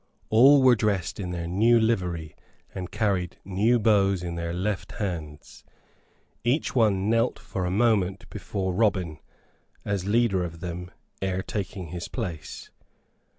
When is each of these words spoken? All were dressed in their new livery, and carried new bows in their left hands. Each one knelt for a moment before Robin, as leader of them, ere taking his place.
All 0.31 0.63
were 0.63 0.75
dressed 0.75 1.19
in 1.19 1.29
their 1.29 1.45
new 1.45 1.79
livery, 1.79 2.35
and 2.73 2.89
carried 2.89 3.37
new 3.45 3.77
bows 3.77 4.23
in 4.23 4.33
their 4.33 4.51
left 4.51 4.93
hands. 4.93 5.63
Each 6.43 6.73
one 6.75 7.07
knelt 7.07 7.37
for 7.37 7.65
a 7.67 7.69
moment 7.69 8.27
before 8.31 8.73
Robin, 8.73 9.19
as 9.85 10.07
leader 10.07 10.43
of 10.43 10.59
them, 10.59 10.89
ere 11.21 11.43
taking 11.43 11.89
his 11.89 12.07
place. 12.07 12.71